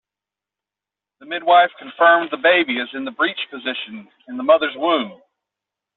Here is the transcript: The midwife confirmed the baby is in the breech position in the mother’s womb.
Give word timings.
The 1.19 1.27
midwife 1.27 1.69
confirmed 1.77 2.29
the 2.31 2.37
baby 2.37 2.79
is 2.79 2.89
in 2.93 3.05
the 3.05 3.11
breech 3.11 3.37
position 3.51 4.07
in 4.27 4.35
the 4.37 4.41
mother’s 4.41 4.73
womb. 4.75 5.21